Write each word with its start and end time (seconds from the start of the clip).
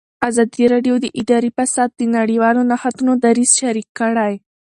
ازادي 0.29 0.63
راډیو 0.73 0.95
د 1.01 1.05
اداري 1.21 1.49
فساد 1.57 1.89
د 1.95 2.01
نړیوالو 2.17 2.61
نهادونو 2.71 3.13
دریځ 3.23 3.51
شریک 3.61 3.87
کړی. 3.99 4.33